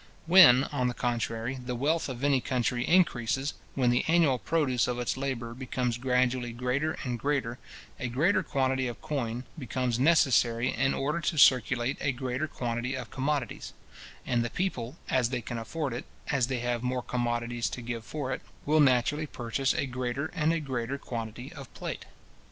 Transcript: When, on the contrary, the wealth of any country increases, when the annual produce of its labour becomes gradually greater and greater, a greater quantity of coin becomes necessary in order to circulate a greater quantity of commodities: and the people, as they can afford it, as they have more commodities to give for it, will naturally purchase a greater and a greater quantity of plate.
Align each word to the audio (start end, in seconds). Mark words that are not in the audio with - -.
When, 0.25 0.63
on 0.63 0.87
the 0.87 0.95
contrary, 0.95 1.59
the 1.63 1.75
wealth 1.75 2.09
of 2.09 2.23
any 2.23 2.41
country 2.41 2.87
increases, 2.87 3.53
when 3.75 3.91
the 3.91 4.03
annual 4.07 4.39
produce 4.39 4.87
of 4.87 4.97
its 4.97 5.15
labour 5.15 5.53
becomes 5.53 5.99
gradually 5.99 6.53
greater 6.53 6.93
and 7.03 7.19
greater, 7.19 7.59
a 7.99 8.07
greater 8.07 8.41
quantity 8.41 8.87
of 8.87 8.99
coin 8.99 9.43
becomes 9.59 9.99
necessary 9.99 10.73
in 10.73 10.95
order 10.95 11.19
to 11.21 11.37
circulate 11.37 11.99
a 12.01 12.13
greater 12.13 12.47
quantity 12.47 12.95
of 12.95 13.11
commodities: 13.11 13.73
and 14.25 14.43
the 14.43 14.49
people, 14.49 14.97
as 15.07 15.29
they 15.29 15.39
can 15.39 15.59
afford 15.59 15.93
it, 15.93 16.05
as 16.29 16.47
they 16.47 16.61
have 16.61 16.81
more 16.81 17.03
commodities 17.03 17.69
to 17.69 17.81
give 17.83 18.03
for 18.03 18.33
it, 18.33 18.41
will 18.65 18.79
naturally 18.79 19.27
purchase 19.27 19.71
a 19.75 19.85
greater 19.85 20.31
and 20.33 20.51
a 20.51 20.59
greater 20.59 20.97
quantity 20.97 21.53
of 21.53 21.71
plate. 21.75 22.05